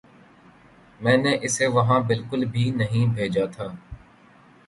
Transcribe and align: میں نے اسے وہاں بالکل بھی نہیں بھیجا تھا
میں 0.99 1.17
نے 1.17 1.33
اسے 1.41 1.67
وہاں 1.67 1.99
بالکل 2.07 2.45
بھی 2.45 2.69
نہیں 2.71 3.13
بھیجا 3.13 3.45
تھا 3.45 3.67